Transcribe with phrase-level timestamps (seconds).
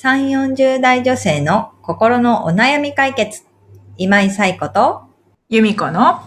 [0.00, 3.42] 3、40代女性の心のお悩み解決。
[3.96, 5.02] 今井彩子と、
[5.48, 6.20] 由美子の、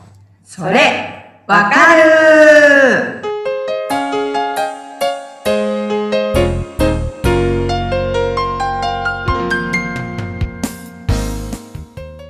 [0.44, 3.22] それ、わかる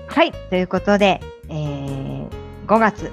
[0.10, 2.30] はい、ということで、えー、
[2.68, 3.12] 5月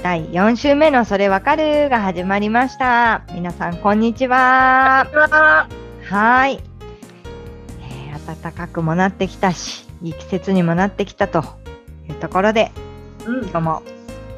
[0.00, 3.24] 第4週目のそれわかるが始まりました。
[3.34, 5.08] 皆さん、こんにちは。
[6.04, 6.73] はい、えー
[8.26, 11.44] 暖かくもなってきたし、いい季節にもなってきたと
[12.08, 12.72] いうところで、
[13.26, 13.82] うん今日も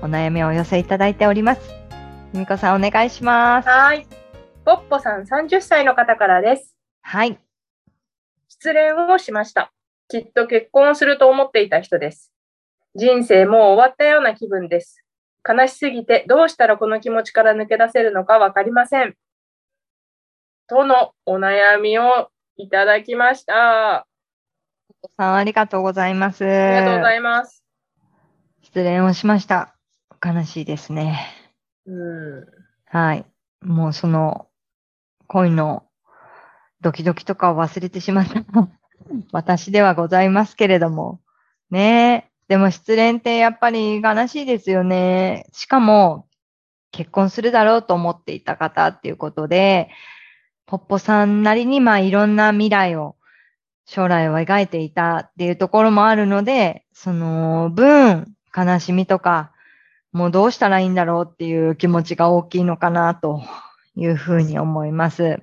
[0.02, 1.60] お悩みをお寄せいただいております。
[2.32, 3.68] 由美子さん、お願いします。
[3.68, 4.06] はい。
[4.64, 6.76] ポッポさん30歳の方からです。
[7.00, 7.38] はい。
[8.48, 9.72] 失恋をしました。
[10.08, 12.32] きっと結婚すると思っていた人です。
[12.94, 15.04] 人生もう終わったような気分です。
[15.48, 19.14] 悲しすぎてどうしたらこの気持ちから抜け出せるのかわかりません。
[20.68, 22.28] とのお悩みを
[22.58, 23.96] いただきました。
[23.96, 24.06] あ
[25.18, 26.44] さん、ありがとうございます。
[26.44, 27.62] りがとうございます。
[28.62, 29.76] 失恋をしました。
[30.24, 31.28] 悲しいですね。
[31.84, 32.46] うん。
[32.86, 33.26] はい。
[33.60, 34.48] もうその
[35.26, 35.84] 恋の
[36.80, 38.42] ドキドキとかを忘れてしまった
[39.32, 41.20] 私ではございますけれども。
[41.70, 42.30] ねえ。
[42.48, 45.46] でも失恋ってやっぱり悲しいですよね。
[45.52, 46.26] しかも
[46.90, 49.90] 結婚するだろうと思っていた方っていうことで、
[50.66, 53.16] ポッポさんなりにまあいろんな未来を、
[53.84, 59.52] 将来を描いていたっていうところもあるので、その分悲しみとか、
[60.10, 63.42] もうどうしたらいいんだろうっていう気持ちが大きいのかなと
[63.94, 65.40] いうふうに思います。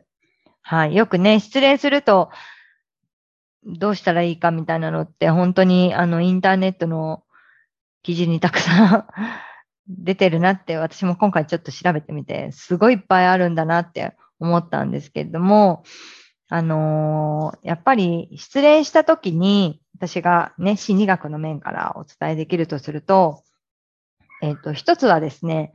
[0.62, 0.96] はい。
[0.96, 2.32] よくね、失恋すると、
[3.66, 7.24] どうしたらいいかみたいなのって、本当にあの、インターネットの
[8.02, 9.06] 記事にたくさん
[9.88, 15.84] 出てるなって、私も今回ちょっと調べてみて、すごいいっぱいあるんだなって思ったんですけれども、
[16.50, 23.44] あのーやっぱり失恋した時に、私がね、心理学の面からお伝えできるとすると、
[24.42, 25.74] えっ、と、一つはですね、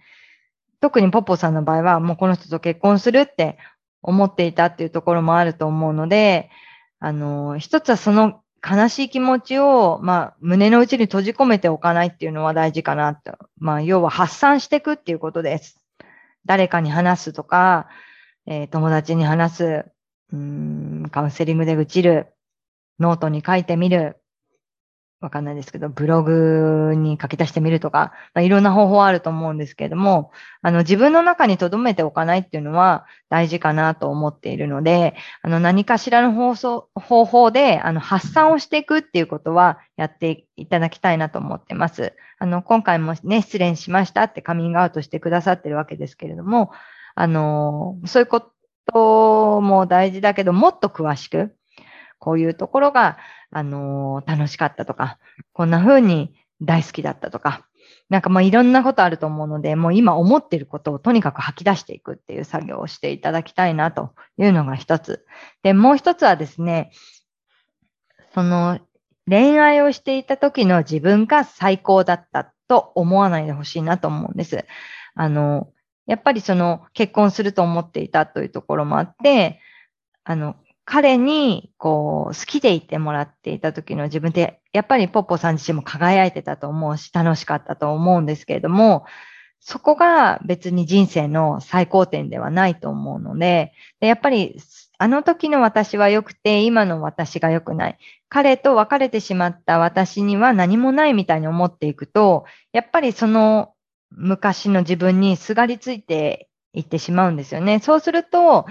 [0.80, 3.58] 特にポッポさんの場合は、もうこの人と結婚するって
[4.02, 6.50] 思っていたっていうところもあると思うので、
[7.00, 13.38] あの、一つはその悲しい気持ちを、まあ、胸の内に閉じ込めておかないっていうのは大事かなと。
[13.58, 15.80] まあ、要は発散していくっていうことです。
[16.44, 17.88] 誰かに話すとか、
[18.50, 19.84] えー友達に話す、
[20.32, 22.28] うん、カウンセリングで愚痴る、
[22.98, 24.16] ノートに書いてみる、
[25.20, 30.30] わかんないですけど、ブログに書き出してみるとか、まあ、いろんな方法あると思うんですけれども、
[30.62, 42.14] あの、自分の中に留めておかないっていうのは大事かなと思っているので、あの、何かしらの方法方法で、あの、発散をしていくっていうことはやっていただきたいなと思ってます。
[42.38, 46.70] あの、今回もね、失恋しましたってカミングアウトしてくださってるわけですけれども、
[47.20, 48.52] あの、そういうこ
[48.86, 51.52] とも大事だけど、もっと詳しく、
[52.20, 53.18] こういうところが、
[53.50, 55.18] あの楽しかったとか、
[55.52, 57.66] こんな風に大好きだったとか、
[58.08, 65.26] なんかまあいろんなことあると思うので、もう今思ってることをとにかく吐き出していくっていう作業をしていただきたいなというのが一つ。
[65.64, 66.92] で、もう一つはですね、
[68.32, 68.78] その
[69.28, 74.64] 恋愛をしていた時の自分が最高だったと思わないでほしいなと思うんです。
[75.16, 75.72] あの、
[76.08, 79.60] やっぱりその結婚すると思っていたというところもあって、
[80.24, 89.04] あの、彼に、こう、好きでいてもらっていた時の自分って、やっぱりポッポさん自身も輝いてたと思うし、楽しかったと思うんですけれども、
[89.60, 94.56] そこが別に人生の最高点ではないと思うので、でやっぱり、
[94.96, 97.98] あの時の私は良くて、今の私が良くない。
[98.30, 103.74] 彼と別れてしまった私には何もないみたいに思っていくと、やっぱりその
[104.10, 107.80] 昔の自分にすがりついていってしまうんですよね。
[107.80, 108.66] そうすると、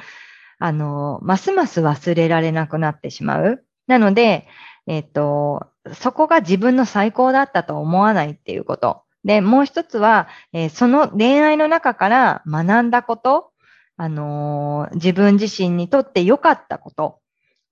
[0.60, 3.64] あの、ますます忘れられなくなってしまう。
[3.88, 4.48] なので、
[4.88, 9.04] えっ、と、そこが自分の最高だったと思わないっていうこと。
[9.24, 13.52] で、もう一つは、えーその恋愛の中から学んだこと、
[13.98, 17.20] あのー自分自身にとって良かったこと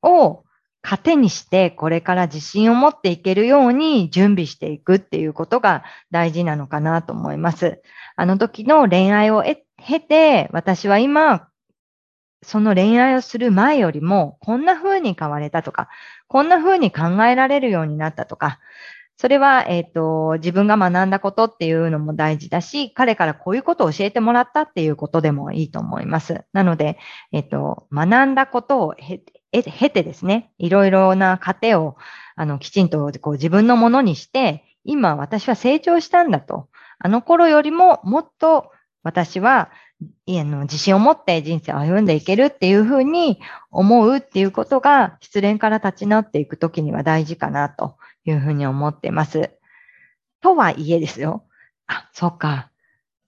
[0.01, 0.44] を
[0.85, 7.81] 糧にして、これから自信を持っていけるように準備していくっていうことが大事なのかなと思います。
[8.15, 11.49] あの時の恋愛を経て、私は今、
[12.43, 15.89] その恋愛をする前よりも、こんな風に変われたとか、
[16.27, 18.59] こんな風に考えられるようになったとか、
[19.17, 26.43] それは、えっ、と、自分が学んだことっていうのも大事だし、彼からこういうことを教えてもらったっていうことでもいいと思います。
[26.51, 26.97] なので、
[27.31, 28.95] えっ、と、学んだことを
[29.63, 31.95] て経てですね、いろいろな過程を、
[32.35, 36.69] あの、きちんとこう自分のものにして、今私は成長したんだと。
[36.99, 38.71] あの頃よりももっと
[39.03, 39.69] 私は、
[40.25, 43.39] いの自信を持って人生を歩んでいけるっていうふうに
[43.71, 49.51] 思うっていうことが失恋から立ち直っていくときには大事かなというふうに思ってます。
[50.41, 51.45] とはいえですよ。
[51.87, 52.71] あ、そうか。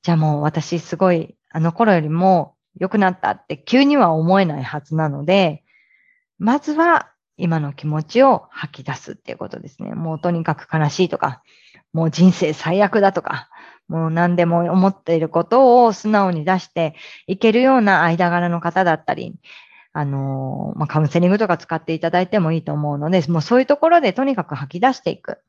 [0.03, 5.63] じゃあもう私すごいあの頃よりも良くなったって急には思えないはずなので、
[6.39, 9.93] まずは今の気持ちを吐き出すっていうことですね。
[9.93, 11.43] もうとにかく悲しいとか、
[11.93, 13.49] もう人生最悪だとか、
[13.87, 16.95] もう何でも思っていることを素直に出して
[17.25, 19.35] いけるような間柄の方だったり、
[19.93, 25.39] あのまあ、カウンセリングとか使っていただいてもいいと思うので、もうそういうところでとにかく吐き出していく。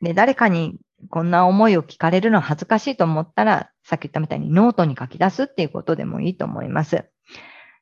[0.00, 0.76] で、誰かに
[1.10, 7.04] こんな思いを聞かれるのは恥ずかしいと思ったら、さっき言ったみたいにノートに書き出すっていうことでもいいと思います。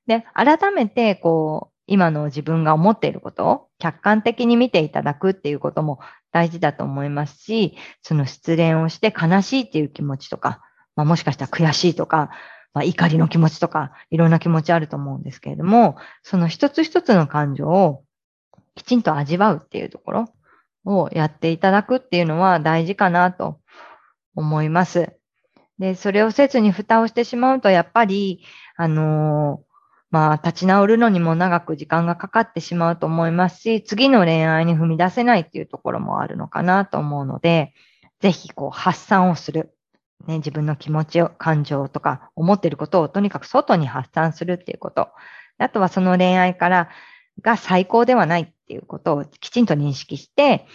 [0.07, 5.99] で、改めて、こう、今の自分が思っていることを客観的に見ていただくっていうことも
[6.31, 10.63] 大事だと思いますし、その失恋をして悲しいっていう気持ちとか、
[10.95, 12.31] まあ、もしかしたら悔しいとか、
[12.75, 18.05] まあ、怒りの気持ちとか、いろんな気持ちあると思うんですけれども、その一つ一つの感情を
[18.77, 20.25] きちんと味わうっていうところ
[20.85, 23.59] をやっていただくっていうのは大事かなと
[24.37, 25.11] 思います。
[25.81, 28.45] で、それをせずに蓋をしてしまうと、やっぱり、
[28.77, 29.70] あのー
[30.11, 37.73] まあ、立ち直るのにも長く時間がかかってしまうと思いますし、次の恋愛に踏み出せないっていうところもあるのかなと思うので、
[38.21, 39.75] ぜひこう発散をする。
[40.27, 45.09] ね、自分の気持ちを、感情とか思っていることをとにかく外に発散するっていうこと。
[45.59, 46.89] あとはその恋愛から
[47.41, 50.67] が最高ではないっていうことをきちんと認識して、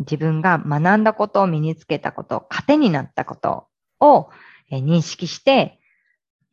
[0.00, 3.66] 自分が学んだことを身につけたこと、糧になったこと
[4.00, 4.30] を
[4.70, 5.78] 認識して、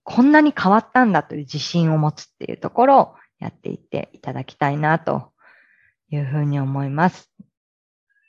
[0.03, 5.31] こんなに変わったんだという自信を持つっていうところをやっていっていただきたいなと
[6.09, 7.31] いうふうに思います。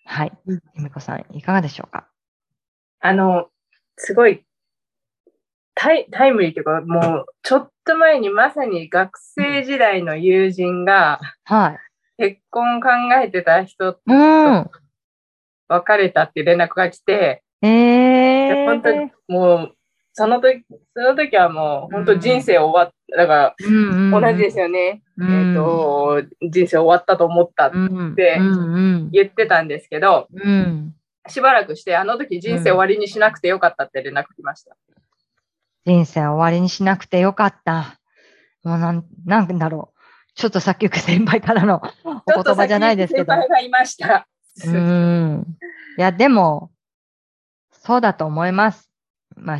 [0.04, 0.32] はい。
[0.46, 2.08] ゆみこさん、いかがでしょうか？
[3.00, 3.48] あの、
[3.96, 4.44] すごい
[5.74, 11.78] タイタイムリーというか、もうちょっと前にまさに学生時代の友人が、はい。
[12.16, 12.88] 結婚考
[13.22, 14.00] えてた人と
[15.68, 19.73] 別れたって連絡が来て、えー、本当にもう
[20.16, 20.64] その時、
[20.94, 25.02] その時はもう本当人生終わった、だから同じですよね。
[25.18, 27.70] うん、えっ、と、人生終わったと思ったっ
[28.14, 28.38] て
[29.10, 30.94] 言ってたんですけど、うん、
[31.26, 34.76] しばらくして、あの時人生終わりにしなくてよかったって連絡来ました。
[35.84, 37.98] 人生終わりにしなくてよかった。
[38.62, 40.00] もうなん、なんだろう。
[40.36, 43.32] ちょっとさっき先輩からのお言葉じゃないですけど。
[43.32, 44.28] 先輩がいました。
[44.64, 45.44] うん。
[45.98, 46.70] いや、でも、
[47.72, 48.90] そうだと思います。
[49.36, 49.58] まあ、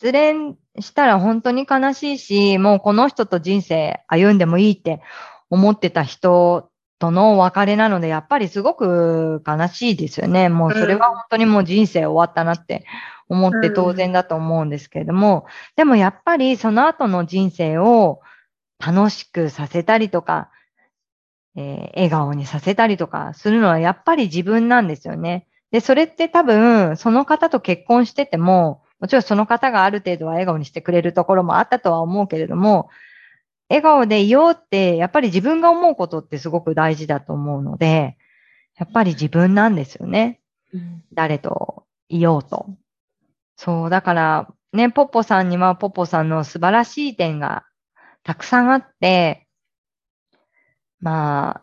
[0.00, 5.02] 失恋したら本当に悲しいし、もうこの人と人生歩んでもいいって
[5.50, 10.48] 思ってた人との別れなので、やっぱりすごく悲しいですよね。
[10.48, 12.86] もうそれは本当にもう人生終わったなって
[13.28, 15.44] 思って当然だと思うんですけれども、
[15.76, 18.22] でもやっぱりその後の人生を
[18.78, 20.50] 楽しくさせたりとか、
[21.56, 25.46] えー、笑顔にさせたりとかするのはやっぱり自分なんですよね。
[25.72, 32.90] で、それって多分その方と結婚してても、もちろんその方がある程度は笑顔にしてくれるところもあったとは思うけれども、
[33.68, 38.16] 笑顔でいようって、やっぱり自分が思うことってすごく大事だと思うので、
[38.76, 40.40] やっぱり自分なんですよね。
[40.72, 42.66] うん、誰といようと。
[43.56, 47.64] そう、だから、ね、ポッポさんにはポッポさんの素晴らしい点が
[48.22, 49.46] たくさんあって、
[51.00, 51.62] ま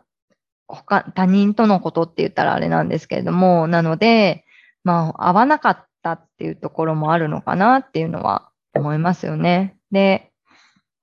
[0.66, 4.44] 他、他人とのことって言ったらあれなんですけれども、なので、
[4.84, 9.76] まあ、合わなかっったっていうところもあるのかなっていうのは思いますよね。
[9.90, 10.30] で、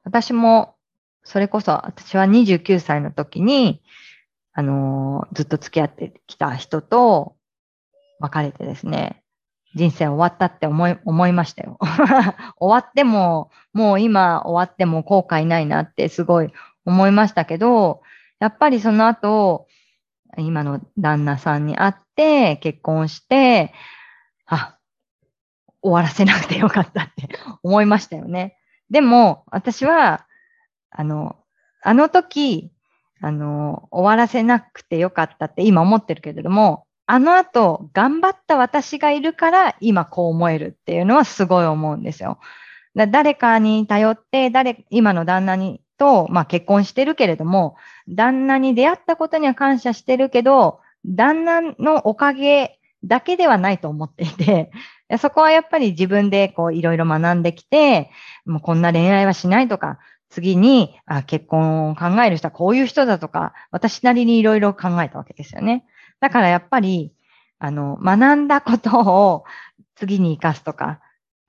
[0.03, 0.75] 私も、
[1.23, 3.81] それこそ私は29歳の時に、
[4.53, 7.35] あの、ずっと付き合ってきた人と
[8.19, 9.23] 別れてですね、
[9.75, 11.77] 人生終わったって思い、思いましたよ。
[12.57, 16.53] 終わっても、もう今終わっても後悔ないなってすごい
[16.85, 18.01] 思いましたけど、
[18.39, 19.67] やっぱりその後、
[20.37, 23.73] 今の旦那さんに会って結婚して、
[24.45, 24.77] あ、
[25.85, 27.29] 終わらせなくてよかったって
[27.61, 28.57] 思いましたよね。
[28.89, 30.25] でも、私は、
[30.89, 31.35] あの、
[31.83, 32.71] あの時、
[33.21, 42.39] あの、終わらせなくてよかったって今思ってるけれども、あの後、頑張った私がいるから今こう思えるっていうのはすごい思うんですよ。
[42.95, 47.75] だ誰かに頼って、誰、今の旦那にと、まあ結婚してるけれども、
[48.07, 54.71] 旦那に出会ったことには感謝してるけど、旦那のおかげだけではないと思っていて、
[55.19, 58.09] そこはやっぱり自分でこういろいろ学んできて、
[58.45, 65.85] もうこんな恋愛はしないとか、次にあ結婚を考える人はこういう人だとか、私なりにいろいろ考えたわけですよね。
[66.19, 67.13] だからやっぱり、
[67.59, 69.43] あの、学んだことを
[69.95, 70.99] 次に活かすとか、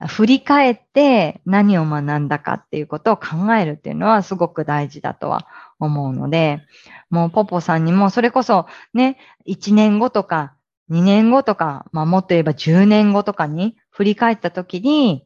[0.05, 5.47] 振り返って何を学んだかっていうことを考えるっていうのはすごく大事だとは
[5.79, 6.61] 思うので、
[7.09, 10.53] もうポポさんにもそれこそね、1年後とか
[10.89, 15.25] 2年後とか、まあもっと言えば10年後とかに振り返った時に、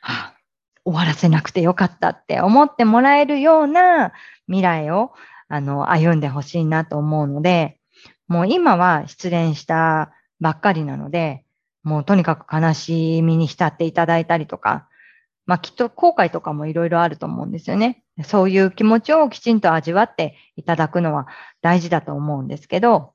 [0.00, 0.36] はあ、
[0.84, 4.12] 終わらせなくてよかったって思ってもらえるような
[4.46, 5.12] 未来を
[5.48, 7.78] あの歩んでほしいなと思うので、
[8.28, 11.44] もう今は失恋したばっかりなので、
[11.82, 14.86] もうとにかく悲しみに浸っていただいたりとか、
[15.46, 18.04] まあきっと後悔とかもいろいろあると思うんですよね。
[18.24, 21.26] そういう気持ちをきちんと味わっていただくのは
[21.60, 23.14] 大事だと思うんですけど、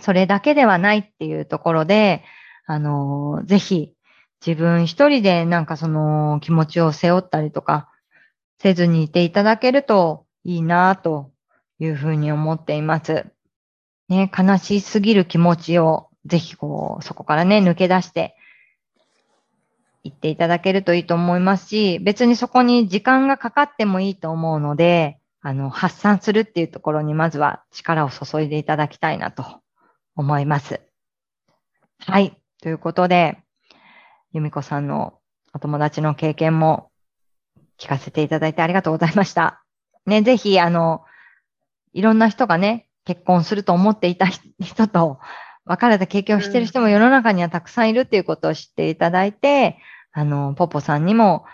[0.00, 2.24] それだけではないっていうところで、
[2.66, 3.94] あの、ぜひ
[4.46, 7.88] 自分一人でなんかその気持ちを背負ったりとか
[8.60, 11.32] せずにいていただけるといいなと
[11.78, 13.26] いうふうに思っています。
[14.08, 18.36] ね、悲しすぎる気持ちをぜひこう、そこからね、抜け出して
[20.02, 29.60] いっていただけるといいと思いますし、別にそこに時間がかかってもいいと思うので、あの、発散するっていうところにまずは力を注いでいただきたいなと
[30.18, 30.80] 思います。
[32.00, 32.36] はい。
[32.60, 33.38] ということで、
[34.32, 35.20] 由美子さんの
[35.54, 36.90] お友達の経験も
[37.78, 39.62] 聞かせていただいてありがとうございました。
[40.06, 41.04] ね、ぜひ、あの、
[41.92, 45.20] いろんな人がね、結婚すると思っていた人と、
[45.64, 49.78] 別れた経験をしている人も世の中にはたくさんいるっていうことを知っていただいて、
[50.12, 51.44] あの、ポポさんにも、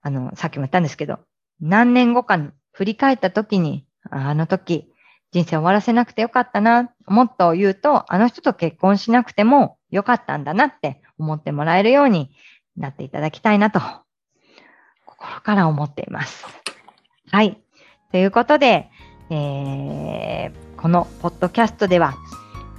[0.00, 1.20] あの、さっきも言ったんですけど、
[1.60, 4.91] 何年後かに振り返った時に、あの時、
[5.32, 12.30] 人生終わらせなくてよかったな、もっと言うと、あの人と結婚しなくてもよかったんだなって思ってもらえるように
[12.76, 13.80] なっていただきたいなと、
[15.06, 16.46] 心から思っています。
[17.30, 17.58] はい。
[18.10, 18.90] ということで、
[19.30, 22.14] えー、このポッドキャストでは、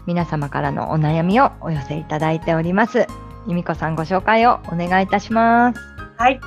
[0.06, 3.08] 皆様からのお悩みをお寄せいただいております。
[3.48, 5.80] 由美子さんご紹介をお願いいたします。
[6.18, 6.40] はい。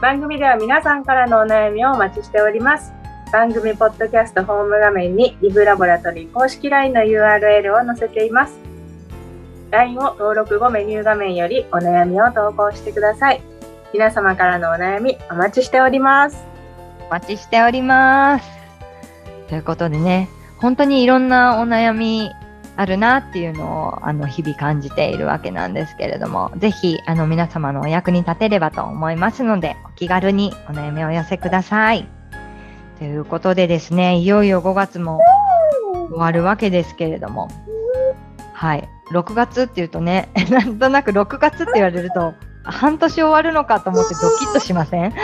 [0.00, 2.99] 番組では皆さんからのお悩みをお待ちしております。
[3.32, 8.58] 番組ポッドキャストホーム画面にリブラボラトリー公式 LINE の URL を載せています。
[9.70, 13.40] LINE を登録後メニュー画面よりお悩みを投稿してください。
[13.92, 16.44] 皆様からのお悩みお待ちしております。
[17.06, 18.50] お待ちしております。
[19.48, 22.32] ということでね、本当にいろんなお悩み
[22.76, 32.19] あるなっていうのをあの日々感じているわけなんですけれども、ぜひあの皆様のお役に立てればと思いますので、お気軽にお悩みをお寄せください。
[33.00, 35.20] ということでですね、いよいよ5月も
[36.10, 37.48] 終わるわけですけれども、
[38.52, 38.86] はい。
[39.10, 45.14] 6月っていうとね、 なんとなく6月って言われると、半年終わるのかと思ってドキッとしません？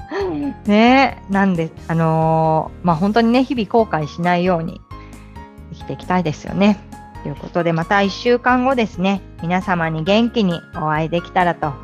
[0.64, 4.80] ねなんで、あのー、まあ、本当にね、日々後悔しないように
[5.74, 6.78] 生きていきたいですよね。
[7.22, 11.74] ということで、また1週間後ですね、皆様に元気にお会いできたらと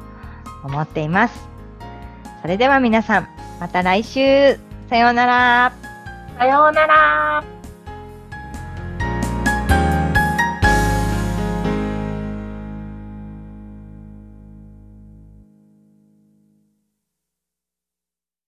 [0.65, 1.47] 思っています。
[2.41, 3.29] それでは皆さん、
[3.61, 5.73] また来週さようなら。
[6.39, 7.56] さようなら。